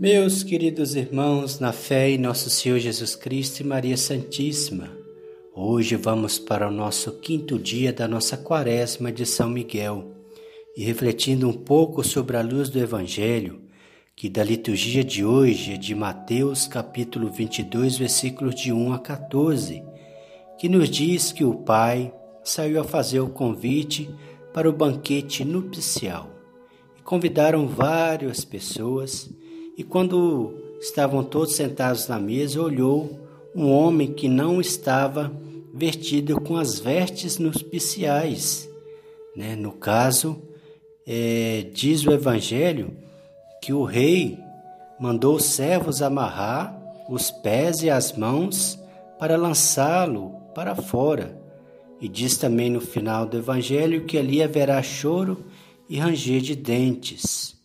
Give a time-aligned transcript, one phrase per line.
[0.00, 4.88] Meus queridos irmãos, na fé em nosso Senhor Jesus Cristo e Maria Santíssima,
[5.54, 10.10] hoje vamos para o nosso quinto dia da nossa quaresma de São Miguel.
[10.74, 13.60] E refletindo um pouco sobre a luz do Evangelho,
[14.16, 19.84] que da liturgia de hoje é de Mateus capítulo 22, versículos de 1 a 14,
[20.58, 22.10] que nos diz que o Pai
[22.42, 24.08] saiu a fazer o convite
[24.54, 26.30] para o banquete nupcial.
[26.98, 29.28] E convidaram várias pessoas
[29.80, 33.18] e quando estavam todos sentados na mesa, olhou
[33.56, 35.32] um homem que não estava
[35.72, 38.68] vestido com as vestes nupciais.
[39.34, 39.56] Né?
[39.56, 40.38] No caso,
[41.06, 42.94] é, diz o Evangelho
[43.62, 44.38] que o rei
[45.00, 46.78] mandou os servos amarrar
[47.08, 48.78] os pés e as mãos
[49.18, 51.40] para lançá-lo para fora.
[51.98, 55.42] E diz também no final do Evangelho que ali haverá choro
[55.88, 57.58] e ranger de dentes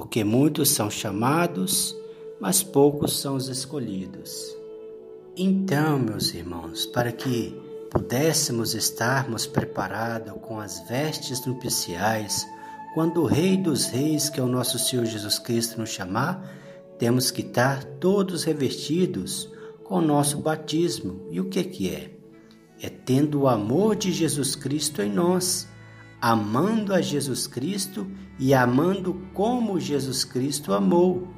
[0.00, 1.94] porque muitos são chamados,
[2.40, 4.56] mas poucos são os escolhidos.
[5.36, 7.54] Então, meus irmãos, para que
[7.90, 12.46] pudéssemos estarmos preparados com as vestes nupciais,
[12.94, 16.50] quando o Rei dos Reis, que é o nosso Senhor Jesus Cristo, nos chamar,
[16.98, 19.50] temos que estar todos revestidos
[19.84, 21.26] com o nosso batismo.
[21.30, 22.10] E o que, que é?
[22.80, 25.68] É tendo o amor de Jesus Cristo em nós
[26.20, 28.06] amando a Jesus Cristo
[28.38, 31.28] e amando como Jesus Cristo amou.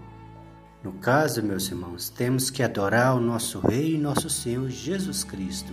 [0.83, 5.73] No caso, meus irmãos, temos que adorar o nosso Rei e nosso Senhor Jesus Cristo.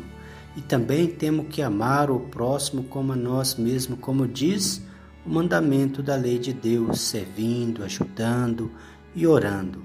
[0.55, 4.81] E também temos que amar o próximo como a nós mesmos, como diz
[5.25, 8.71] o mandamento da lei de Deus, servindo, ajudando
[9.15, 9.81] e orando.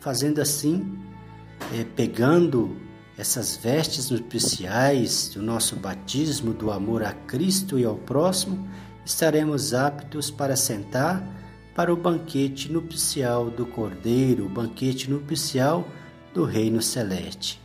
[0.00, 0.98] Fazendo assim,
[1.74, 2.74] é, pegando
[3.16, 8.66] essas vestes nupciais do nosso batismo do amor a Cristo e ao próximo,
[9.04, 11.22] estaremos aptos para sentar
[11.74, 15.86] para o banquete nupcial do Cordeiro, o banquete nupcial
[16.34, 17.60] do Reino Celeste.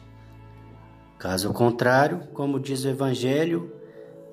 [1.18, 3.74] Caso contrário, como diz o Evangelho,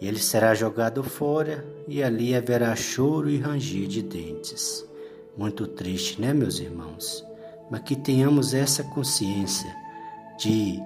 [0.01, 4.87] ele será jogado fora e ali haverá choro e ranger de dentes.
[5.37, 7.25] Muito triste, né, meus irmãos?
[7.71, 9.75] Mas que tenhamos essa consciência
[10.39, 10.81] de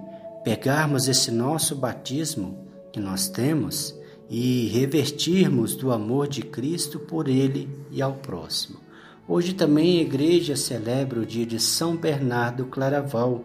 [0.48, 3.94] pegarmos esse nosso batismo que nós temos
[4.31, 8.81] e revertirmos do amor de Cristo por ele e ao próximo.
[9.28, 13.44] Hoje também a igreja celebra o dia de São Bernardo Claraval.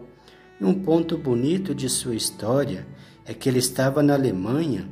[0.58, 2.86] E um ponto bonito de sua história
[3.26, 4.88] é que ele estava na Alemanha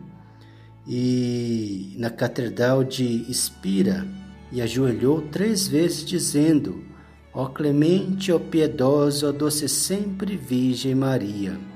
[0.86, 4.06] e na catedral de Espira
[4.52, 6.84] e ajoelhou três vezes dizendo:
[7.32, 11.71] Ó clemente, ó piedosa, ó doce sempre Virgem Maria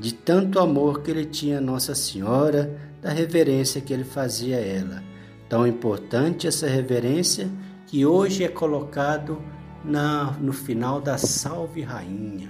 [0.00, 4.60] de tanto amor que ele tinha a Nossa Senhora, da reverência que ele fazia a
[4.60, 5.02] ela.
[5.46, 7.50] Tão importante essa reverência
[7.86, 9.42] que hoje é colocado
[9.84, 12.48] na, no final da Salve Rainha.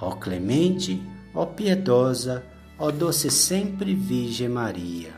[0.00, 1.02] Ó clemente,
[1.34, 2.44] ó piedosa,
[2.78, 5.12] ó doce sempre Virgem Maria.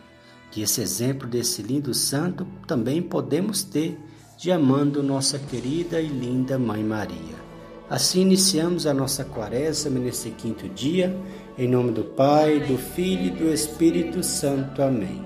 [0.53, 3.99] Que esse exemplo desse lindo santo também podemos ter
[4.39, 7.47] de amando nossa querida e linda Mãe Maria.
[7.89, 11.17] Assim iniciamos a nossa quaresma nesse quinto dia,
[11.57, 14.83] em nome do Pai, do Filho e do Espírito Santo.
[14.83, 15.25] Amém.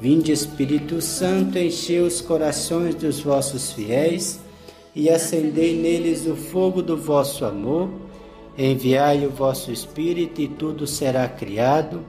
[0.00, 4.40] Vinde, Espírito Santo, enchei os corações dos vossos fiéis
[4.96, 7.90] e acendei neles o fogo do vosso amor.
[8.56, 12.04] Enviai o vosso Espírito e tudo será criado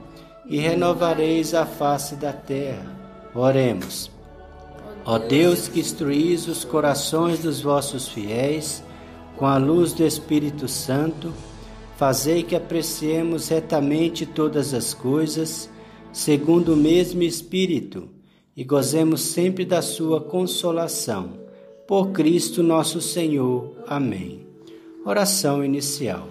[0.46, 2.86] e renovareis a face da terra.
[3.34, 4.10] Oremos.
[5.04, 8.82] Ó Deus que instruís os corações dos vossos fiéis,
[9.36, 11.32] com a luz do Espírito Santo,
[11.96, 15.68] fazei que apreciemos retamente todas as coisas,
[16.12, 18.08] segundo o mesmo Espírito,
[18.56, 21.42] e gozemos sempre da sua consolação.
[21.86, 23.72] Por Cristo nosso Senhor.
[23.86, 24.46] Amém.
[25.04, 26.28] Oração inicial.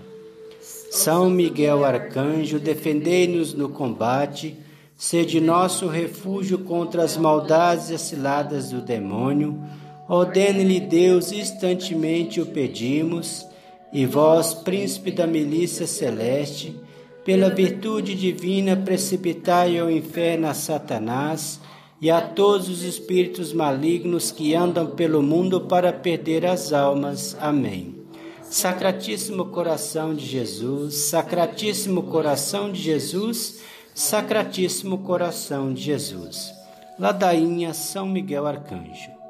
[0.90, 4.56] São Miguel Arcanjo, defendei-nos no combate,
[4.96, 9.62] sede nosso refúgio contra as maldades e ciladas do demônio
[10.08, 13.48] Ordene-lhe Deus, instantemente o pedimos,
[13.92, 16.76] e vós, príncipe da milícia celeste,
[17.24, 21.60] pela virtude divina, precipitai ao inferno a Satanás
[22.02, 27.38] e a todos os espíritos malignos que andam pelo mundo para perder as almas.
[27.40, 27.96] Amém.
[28.42, 33.62] Sacratíssimo coração de Jesus, Sacratíssimo coração de Jesus,
[33.96, 36.52] Sacratíssimo coração de Jesus.
[37.00, 39.23] Ladainha São Miguel Arcanjo.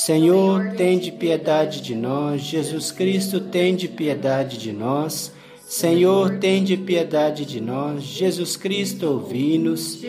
[0.00, 2.40] Senhor, tende piedade de nós.
[2.40, 5.30] Jesus Cristo, tende piedade de nós.
[5.68, 8.02] Senhor, tende piedade de nós.
[8.02, 10.02] Jesus Cristo, ouvi-nos.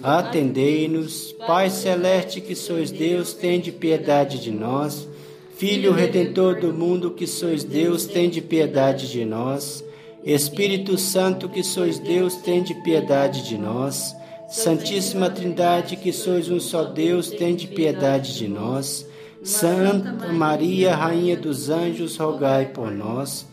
[0.00, 1.32] Atendei-nos.
[1.44, 5.08] Pai celeste que sois Deus, tende piedade de nós.
[5.56, 9.84] Filho Redentor do mundo, que sois Deus, tende piedade de nós.
[10.24, 14.14] Espírito Santo, que sois Deus, tende piedade de nós.
[14.50, 19.08] Santíssima Trindade, que sois um só Deus, tende piedade de nós.
[19.44, 23.46] Santa Maria, Rainha dos Anjos, rogai por nós.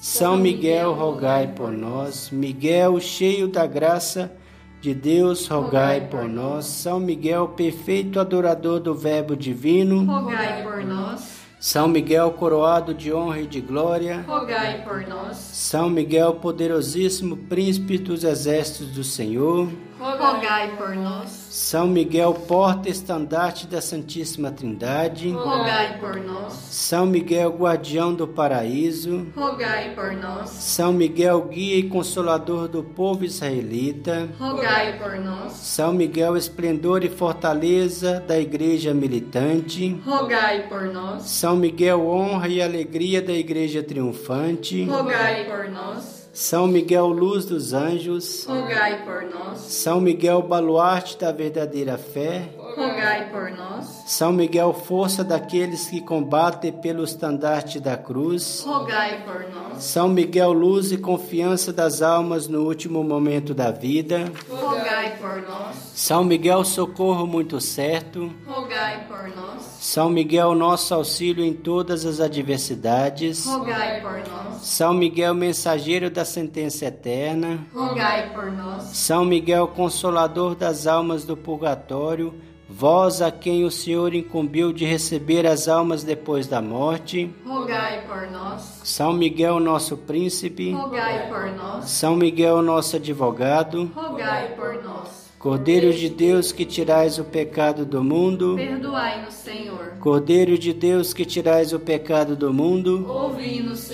[0.00, 2.30] São Miguel, rogai por nós.
[2.30, 4.32] Miguel, cheio da graça
[4.80, 6.66] de Deus, rogai por nós.
[6.66, 11.43] São Miguel, perfeito adorador do Verbo divino, rogai por nós.
[11.64, 15.38] São Miguel, coroado de honra e de glória, rogai por nós.
[15.38, 21.43] São Miguel, poderosíssimo príncipe dos exércitos do Senhor, rogai por nós.
[21.54, 26.52] São Miguel, porta estandarte da Santíssima Trindade, rogai por nós.
[26.52, 30.50] São Miguel, guardião do paraíso, rogai por nós.
[30.50, 35.52] São Miguel, guia e consolador do povo israelita, rogai por nós.
[35.52, 41.22] São Miguel, esplendor e fortaleza da igreja militante, rogai por nós.
[41.22, 46.23] São Miguel, honra e alegria da igreja triunfante, rogai por nós.
[46.34, 49.60] São Miguel, luz dos anjos, rogai por nós.
[49.60, 54.02] São Miguel, baluarte da verdadeira fé, rogai por nós.
[54.08, 59.84] São Miguel, força daqueles que combatem pelo estandarte da cruz, rogai por nós.
[59.84, 65.76] São Miguel, luz e confiança das almas no último momento da vida, rogai por nós.
[65.94, 69.62] São Miguel, socorro muito certo, rogai por nós.
[69.78, 74.53] São Miguel, nosso auxílio em todas as adversidades, rogai por nós.
[74.64, 78.84] São Miguel, mensageiro da sentença eterna, rogai por nós.
[78.96, 82.32] São Miguel, consolador das almas do purgatório,
[82.66, 88.26] vós a quem o Senhor incumbiu de receber as almas depois da morte, rogai por
[88.30, 88.80] nós.
[88.82, 91.90] São Miguel, nosso príncipe, rogai por nós.
[91.90, 95.24] São Miguel, nosso advogado, rogai por nós.
[95.44, 99.92] Cordeiro de Deus que tirais o pecado do mundo, perdoai-nos, Senhor.
[100.00, 103.93] Cordeiro de Deus que tirais o pecado do mundo, ouvi-nos, Senhor.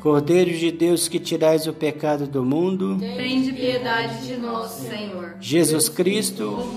[0.00, 5.34] Cordeiro de Deus que tirais o pecado do mundo, tende piedade de nós, Senhor.
[5.40, 6.72] Jesus Cristo.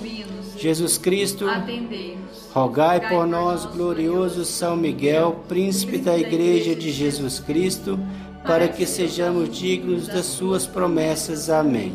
[0.58, 2.50] Jesus Cristo, atendei-nos.
[2.54, 8.00] Rogai por nós, glorioso São Miguel, príncipe da Igreja de Jesus Cristo,
[8.46, 11.50] para que sejamos dignos das suas promessas.
[11.50, 11.94] Amém.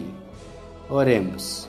[0.89, 1.69] Oremos.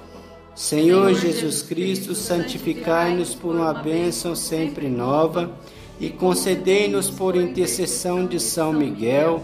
[0.55, 5.51] Senhor Jesus Cristo, santificai-nos por uma bênção sempre nova
[5.99, 9.43] e concedei-nos por intercessão de São Miguel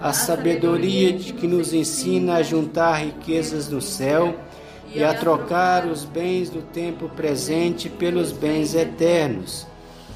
[0.00, 4.34] a sabedoria de que nos ensina a juntar riquezas no céu
[4.94, 9.66] e a trocar os bens do tempo presente pelos bens eternos.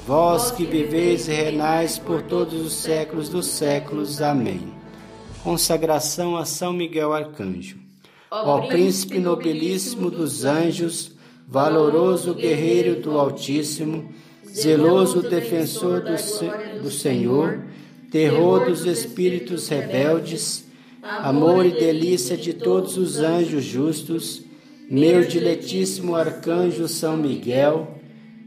[0.05, 4.21] Vós que viveis e renais por todos os séculos dos séculos.
[4.21, 4.73] Amém.
[5.43, 7.77] Consagração a São Miguel Arcanjo.
[8.31, 11.11] Ó príncipe nobilíssimo dos anjos,
[11.47, 14.09] valoroso guerreiro do Altíssimo,
[14.53, 17.61] zeloso defensor do, do Senhor,
[18.11, 20.65] terror dos espíritos rebeldes,
[21.01, 24.43] amor e delícia de todos os anjos justos,
[24.89, 27.95] meu diletíssimo arcanjo São Miguel,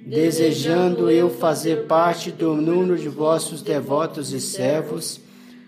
[0.04, 5.20] desejando eu fazer parte do número de vossos devotos e servos,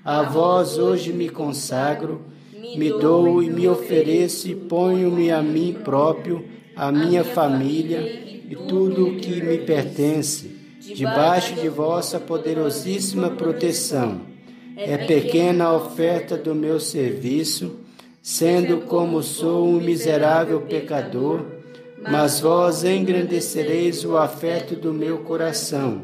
[0.04, 2.34] a vós hoje me consagro
[2.76, 6.44] me dou e me ofereço e ponho-me a mim próprio,
[6.74, 10.50] a minha família e tudo o que me pertence,
[10.80, 14.20] debaixo de vossa poderosíssima proteção.
[14.76, 17.76] É pequena a oferta do meu serviço,
[18.20, 21.40] sendo como sou um miserável pecador,
[22.02, 26.02] mas vós engrandecereis o afeto do meu coração.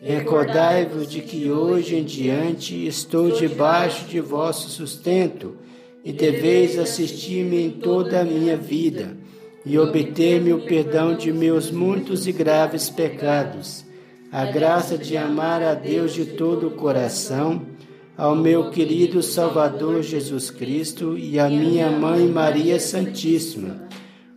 [0.00, 5.56] Recordai-vos de que hoje em diante estou debaixo de vosso sustento
[6.04, 9.17] e deveis assistir-me em toda a minha vida
[9.68, 13.84] e obter-me o perdão de meus muitos e graves pecados,
[14.32, 17.66] a graça de amar a Deus de todo o coração,
[18.16, 23.86] ao meu querido Salvador Jesus Cristo e à minha Mãe Maria Santíssima.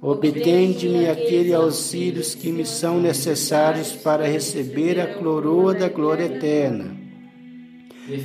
[0.02, 6.94] Obtende-me aqueles auxílios que me são necessários para receber a coroa da glória eterna.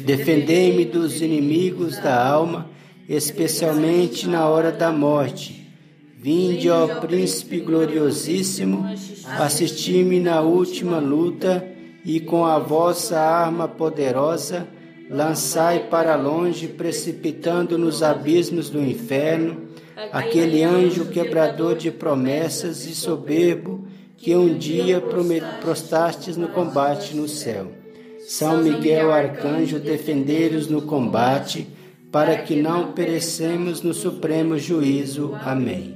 [0.05, 2.75] Defendei-me dos inimigos da alma
[3.09, 5.66] especialmente na hora da morte.
[6.27, 8.85] Vinde, ó Príncipe gloriosíssimo,
[9.39, 11.65] assisti-me na última luta
[12.05, 14.67] e com a vossa arma poderosa
[15.09, 19.69] lançai para longe, precipitando nos abismos do inferno,
[20.11, 25.01] aquele anjo quebrador de promessas e soberbo que um dia
[25.61, 27.71] prostastes no combate no céu.
[28.27, 31.69] São Miguel Arcanjo, defendei-os no combate
[32.11, 35.33] para que não perecemos no supremo juízo.
[35.45, 35.96] Amém.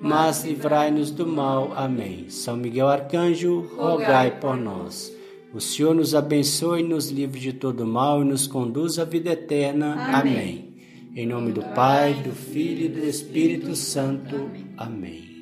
[0.00, 1.72] mas livrai-nos do mal.
[1.74, 2.26] Amém.
[2.28, 5.12] São Miguel Arcanjo, rogai por nós.
[5.52, 9.94] O Senhor nos abençoe, nos livre de todo mal e nos conduz à vida eterna.
[9.94, 10.32] Amém.
[10.32, 10.74] Amém.
[11.14, 14.50] Em nome do Pai, do Filho e do Espírito Santo.
[14.76, 15.33] Amém.